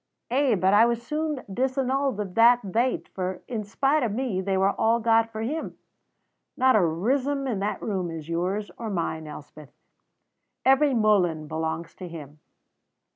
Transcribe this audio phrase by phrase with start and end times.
[0.31, 4.57] Ay; but I was soon disannulled o' that thait, for, in spite of me, they
[4.57, 5.77] were all got for him.
[6.57, 9.69] Not a rissom in that room is yours or mine, Elspeth;
[10.65, 12.39] every muhlen belongs to him."